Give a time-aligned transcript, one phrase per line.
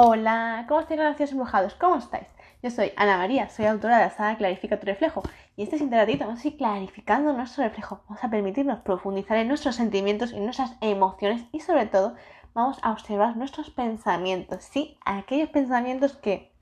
[0.00, 1.74] Hola, ¿cómo estáis, graciosos embrujados?
[1.74, 2.28] ¿Cómo estáis?
[2.62, 5.24] Yo soy Ana María, soy autora de la saga Clarifica tu reflejo
[5.56, 5.90] y este es
[6.20, 8.00] vamos a ir clarificando nuestro reflejo.
[8.06, 12.14] Vamos a permitirnos profundizar en nuestros sentimientos y nuestras emociones y sobre todo
[12.54, 16.52] vamos a observar nuestros pensamientos, sí, aquellos pensamientos que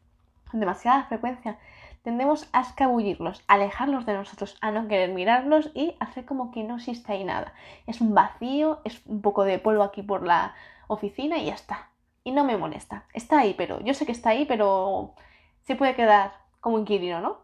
[0.50, 1.58] con demasiada frecuencia
[2.04, 6.76] tendemos a escabullirlos, alejarlos de nosotros, a no querer mirarlos y hacer como que no
[6.76, 7.52] existe ahí nada.
[7.86, 10.54] Es un vacío, es un poco de polvo aquí por la
[10.88, 11.90] oficina y ya está
[12.26, 13.04] y no me molesta.
[13.14, 15.14] Está ahí, pero yo sé que está ahí, pero
[15.62, 17.38] se puede quedar como inquilino, ¿no?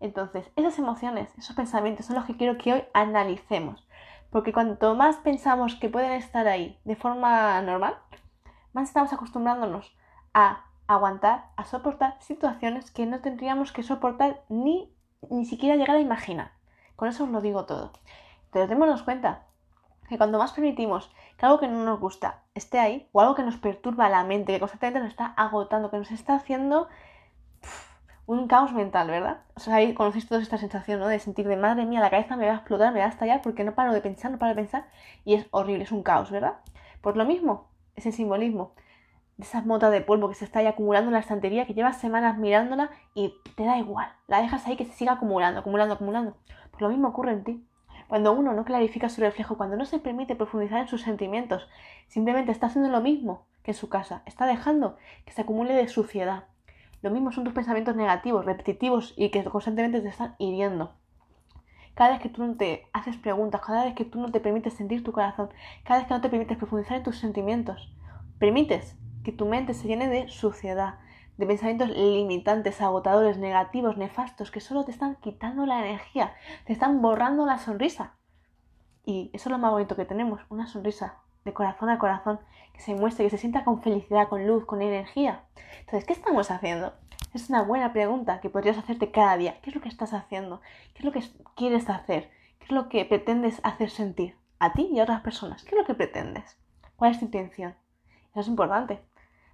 [0.00, 3.86] Entonces, esas emociones, esos pensamientos son los que quiero que hoy analicemos.
[4.30, 7.98] Porque cuanto más pensamos que pueden estar ahí de forma normal,
[8.72, 9.96] más estamos acostumbrándonos
[10.34, 14.92] a aguantar, a soportar situaciones que no tendríamos que soportar ni,
[15.30, 16.50] ni siquiera llegar a imaginar.
[16.96, 17.92] Con eso os lo digo todo.
[18.50, 19.46] Pero démonos cuenta
[20.08, 23.42] que cuando más permitimos que algo que no nos gusta esté ahí, o algo que
[23.42, 26.88] nos perturba la mente, que constantemente nos está agotando, que nos está haciendo
[28.26, 29.42] un caos mental, ¿verdad?
[29.54, 31.08] O sea, ahí conocéis toda esta sensación, ¿no?
[31.08, 33.40] De sentir de madre mía, la cabeza me va a explotar, me va a estallar
[33.42, 34.86] porque no paro de pensar, no paro de pensar,
[35.24, 36.54] y es horrible, es un caos, ¿verdad?
[37.00, 38.72] Pues lo mismo, ese simbolismo
[39.36, 42.00] de esas motas de polvo que se está ahí acumulando en la estantería, que llevas
[42.00, 46.36] semanas mirándola y te da igual, la dejas ahí que se siga acumulando, acumulando, acumulando.
[46.70, 47.66] Pues lo mismo ocurre en ti.
[48.08, 51.68] Cuando uno no clarifica su reflejo, cuando no se permite profundizar en sus sentimientos,
[52.06, 55.88] simplemente está haciendo lo mismo que en su casa, está dejando que se acumule de
[55.88, 56.44] suciedad.
[57.02, 60.94] Lo mismo son tus pensamientos negativos, repetitivos y que constantemente te están hiriendo.
[61.94, 64.74] Cada vez que tú no te haces preguntas, cada vez que tú no te permites
[64.74, 65.48] sentir tu corazón,
[65.82, 67.92] cada vez que no te permites profundizar en tus sentimientos,
[68.38, 71.00] permites que tu mente se llene de suciedad,
[71.36, 76.34] de pensamientos limitantes, agotadores, negativos, nefastos, que solo te están quitando la energía,
[76.64, 78.14] te están borrando la sonrisa.
[79.04, 82.40] Y eso es lo más bonito que tenemos, una sonrisa de corazón a corazón,
[82.72, 85.44] que se muestre, que se sienta con felicidad, con luz, con energía.
[85.80, 86.92] Entonces, ¿qué estamos haciendo?
[87.32, 89.60] Es una buena pregunta que podrías hacerte cada día.
[89.60, 90.60] ¿Qué es lo que estás haciendo?
[90.94, 91.22] ¿Qué es lo que
[91.54, 92.30] quieres hacer?
[92.58, 95.62] ¿Qué es lo que pretendes hacer sentir a ti y a otras personas?
[95.62, 96.58] ¿Qué es lo que pretendes?
[96.96, 97.74] ¿Cuál es tu intención?
[98.30, 99.02] Eso es importante.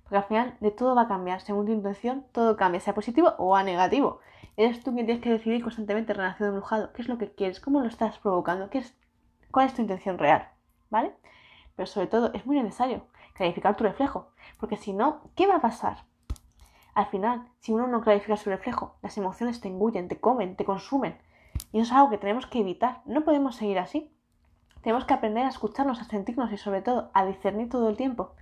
[0.02, 1.40] Porque al final de todo va a cambiar.
[1.40, 4.20] Según tu intención, todo cambia, sea positivo o a negativo.
[4.56, 6.92] Eres tú quien tienes que decidir constantemente relación de embrujado.
[6.92, 7.60] ¿Qué es lo que quieres?
[7.60, 8.68] ¿Cómo lo estás provocando?
[8.68, 8.96] ¿Qué es,
[9.50, 10.48] ¿Cuál es tu intención real?
[10.90, 11.14] ¿Vale?
[11.74, 14.28] Pero sobre todo es muy necesario clarificar tu reflejo.
[14.60, 16.04] Porque si no, ¿qué va a pasar?
[16.94, 20.66] Al final, si uno no clarifica su reflejo, las emociones te engullen, te comen, te
[20.66, 21.18] consumen.
[21.72, 23.00] Y eso es algo que tenemos que evitar.
[23.06, 24.14] No podemos seguir así.
[24.82, 28.34] Tenemos que aprender a escucharnos, a sentirnos y sobre todo a discernir todo el tiempo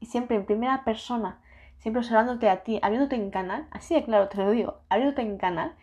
[0.00, 1.40] y siempre en primera persona,
[1.78, 5.38] siempre observándote a ti, abriéndote en canal, así de claro te lo digo, abriéndote en
[5.38, 5.74] canal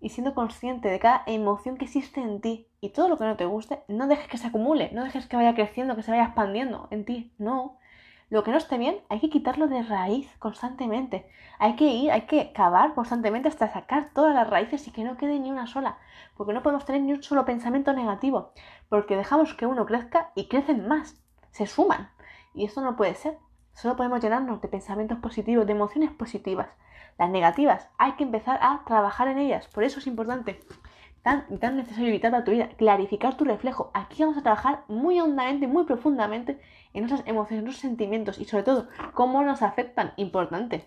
[0.00, 3.36] y siendo consciente de cada emoción que existe en ti y todo lo que no
[3.36, 6.24] te guste, no dejes que se acumule, no dejes que vaya creciendo, que se vaya
[6.24, 7.78] expandiendo en ti, no.
[8.32, 11.28] Lo que no esté bien hay que quitarlo de raíz constantemente.
[11.58, 15.18] Hay que ir, hay que cavar constantemente hasta sacar todas las raíces y que no
[15.18, 15.98] quede ni una sola.
[16.34, 18.54] Porque no podemos tener ni un solo pensamiento negativo.
[18.88, 21.22] Porque dejamos que uno crezca y crecen más.
[21.50, 22.08] Se suman.
[22.54, 23.36] Y esto no puede ser.
[23.74, 26.68] Solo podemos llenarnos de pensamientos positivos, de emociones positivas.
[27.18, 29.66] Las negativas, hay que empezar a trabajar en ellas.
[29.68, 30.60] Por eso es importante,
[31.22, 33.90] tan, tan necesario evitar para tu vida, clarificar tu reflejo.
[33.94, 36.60] Aquí vamos a trabajar muy hondamente, muy profundamente
[36.92, 40.12] en nuestras emociones, en nuestros sentimientos y sobre todo cómo nos afectan.
[40.16, 40.84] Importante.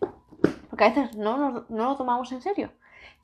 [0.70, 2.72] Porque a veces no, no lo tomamos en serio.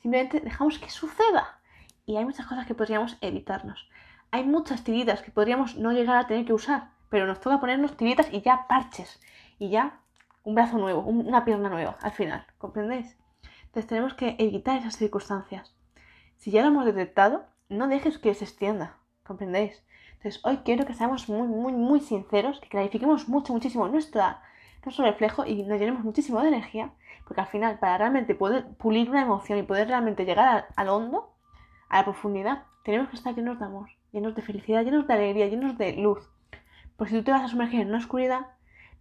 [0.02, 1.60] Simplemente dejamos que suceda.
[2.06, 3.90] Y hay muchas cosas que podríamos evitarnos.
[4.32, 7.98] Hay muchas tiritas que podríamos no llegar a tener que usar, pero nos toca ponernos
[7.98, 9.20] tiritas y ya parches
[9.62, 10.02] y ya
[10.44, 13.16] un brazo nuevo, una pierna nueva al final, ¿comprendéis?
[13.66, 15.76] Entonces tenemos que evitar esas circunstancias.
[16.38, 19.84] Si ya lo hemos detectado, no dejes que se extienda, ¿comprendéis?
[20.14, 24.42] Entonces hoy quiero que seamos muy, muy, muy sinceros, que clarifiquemos mucho, muchísimo nuestra,
[24.84, 26.92] nuestro reflejo y nos llenemos muchísimo de energía,
[27.26, 31.36] porque al final, para realmente poder pulir una emoción y poder realmente llegar al hondo,
[31.88, 35.50] a la profundidad, tenemos que estar llenos de amor, llenos de felicidad, llenos de alegría,
[35.50, 36.28] llenos de luz.
[36.98, 38.48] Porque si tú te vas a sumergir en una oscuridad,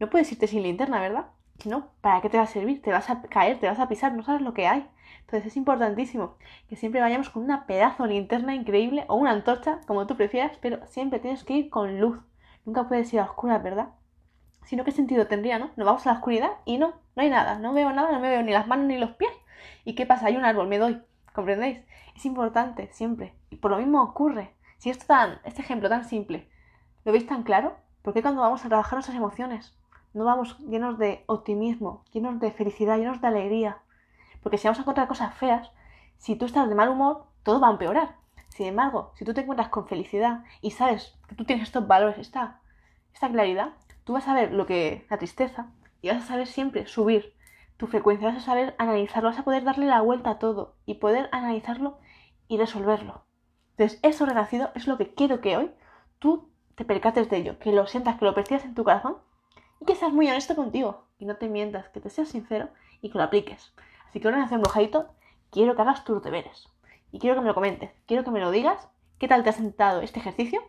[0.01, 1.27] no puedes irte sin linterna, ¿verdad?
[1.59, 2.81] Si no, ¿para qué te va a servir?
[2.81, 4.89] Te vas a caer, te vas a pisar, no sabes lo que hay.
[5.21, 6.37] Entonces es importantísimo
[6.69, 10.57] que siempre vayamos con una pedazo de linterna increíble o una antorcha, como tú prefieras,
[10.63, 12.19] pero siempre tienes que ir con luz.
[12.65, 13.91] Nunca puedes ir a oscuras, ¿verdad?
[14.65, 15.71] Si no, ¿qué sentido tendría, no?
[15.77, 18.31] Nos vamos a la oscuridad y no, no hay nada, no veo nada, no me
[18.31, 19.33] veo ni las manos ni los pies.
[19.85, 20.27] ¿Y qué pasa?
[20.29, 21.03] Hay un árbol, me doy.
[21.35, 21.81] ¿Comprendéis?
[22.17, 23.35] Es importante, siempre.
[23.51, 24.55] Y por lo mismo ocurre.
[24.79, 26.49] Si esto tan, este ejemplo tan simple,
[27.05, 27.77] ¿lo veis tan claro?
[28.01, 29.77] ¿Por qué cuando vamos a trabajar nuestras emociones
[30.13, 33.79] no vamos llenos de optimismo, llenos de felicidad, llenos de alegría.
[34.43, 35.71] Porque si vamos a encontrar cosas feas,
[36.19, 38.17] si tú estás de mal humor, todo va a empeorar.
[38.49, 42.19] Sin embargo, si tú te encuentras con felicidad y sabes que tú tienes estos valores,
[42.19, 42.61] esta,
[43.15, 43.75] esta claridad,
[44.05, 45.71] tú vas a ver lo que la tristeza
[46.03, 47.35] y vas a saber siempre subir
[47.77, 50.95] tu frecuencia, vas a saber analizarlo, vas a poder darle la vuelta a todo y
[50.95, 51.99] poder analizarlo
[52.49, 53.25] y resolverlo.
[53.77, 55.71] Entonces, eso renacido es lo que quiero que hoy
[56.19, 59.17] tú te percates de ello, que lo sientas, que lo percibas en tu corazón
[59.91, 62.69] que seas muy honesto contigo, que no te mientas, que te seas sincero
[63.03, 63.73] y que lo apliques.
[64.09, 65.09] Así que ahora en embrujadito
[65.51, 66.69] quiero que hagas tus deberes
[67.11, 68.89] y quiero que me lo comentes, quiero que me lo digas,
[69.19, 70.63] qué tal te ha sentado este ejercicio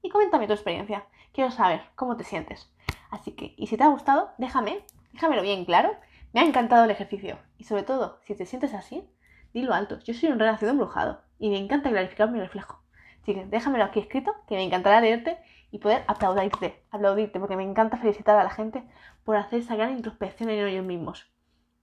[0.00, 1.04] y coméntame tu experiencia.
[1.34, 2.72] Quiero saber cómo te sientes.
[3.10, 4.82] Así que, y si te ha gustado, déjame,
[5.12, 5.94] déjamelo bien claro.
[6.32, 7.38] Me ha encantado el ejercicio.
[7.58, 9.06] Y sobre todo, si te sientes así,
[9.52, 9.98] dilo alto.
[10.00, 12.80] Yo soy un renacido embrujado y me encanta clarificar mi reflejo.
[13.20, 15.38] Así que déjamelo aquí escrito, que me encantará leerte
[15.72, 18.84] y poder aplaudirte, aplaudirte, porque me encanta felicitar a la gente
[19.24, 21.26] por hacer esa gran introspección en ellos mismos.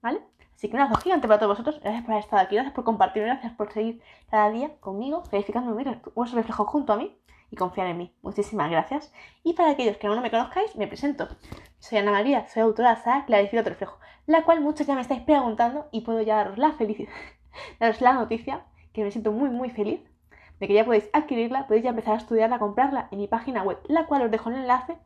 [0.00, 0.22] ¿Vale?
[0.54, 1.80] Así que un abrazo gigante para todos vosotros.
[1.82, 4.00] Gracias por haber estado aquí, gracias por compartir, gracias por seguir
[4.30, 5.74] cada día conmigo, verificando
[6.14, 7.18] vuestro reflejo junto a mí
[7.50, 8.14] y confiar en mí.
[8.22, 9.12] Muchísimas gracias.
[9.42, 11.28] Y para aquellos que aún no me conozcáis, me presento.
[11.80, 15.00] Soy Ana María, soy autora de la Clarifica tu reflejo, la cual muchos ya me
[15.00, 17.10] estáis preguntando y puedo ya daros la felicidad,
[17.80, 20.00] daros la noticia que me siento muy muy feliz
[20.60, 23.62] de que ya podéis adquirirla, podéis ya empezar a estudiarla, a comprarla en mi página
[23.62, 24.98] web, la cual os dejo el enlace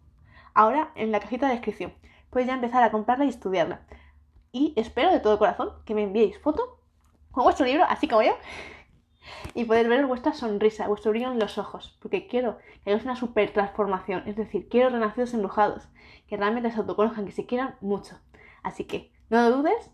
[0.53, 1.95] ahora en la cajita de descripción.
[2.31, 3.87] Podéis ya empezar a comprarla y estudiarla.
[4.53, 6.81] Y espero de todo corazón que me enviéis foto
[7.31, 8.37] con vuestro libro, así como yo,
[9.55, 13.17] y poder ver vuestra sonrisa, vuestro brillo en los ojos, porque quiero que hagáis una
[13.17, 15.89] super transformación, es decir, quiero renacidos embrujados,
[16.29, 18.19] que realmente se autoconozcan, que se quieran mucho.
[18.63, 19.91] Así que no lo dudes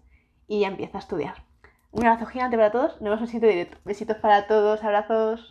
[0.46, 1.44] y ya empieza a estudiar.
[1.92, 3.78] Un abrazo gigante para todos, nos vemos en el sitio directo.
[3.84, 5.48] Besitos para todos, abrazos.